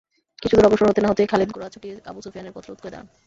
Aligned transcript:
কিছুদূর 0.41 0.67
অগ্রসর 0.67 0.89
হতে 0.89 1.01
না 1.01 1.09
হতেই 1.09 1.27
খালিদ 1.27 1.49
ঘোড়া 1.51 1.69
ছুটিয়ে 1.73 1.95
আবু 2.05 2.19
সুফিয়ানের 2.21 2.53
পথ 2.55 2.63
রোধ 2.67 2.79
করে 2.81 2.91
দাঁড়ান। 2.93 3.07